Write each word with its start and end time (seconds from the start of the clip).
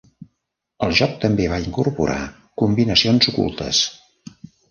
El 0.87 0.95
joc 0.99 1.11
també 1.25 1.45
va 1.51 1.59
incorporar 1.65 2.17
combinacions 2.61 3.31
ocultes. 3.35 3.83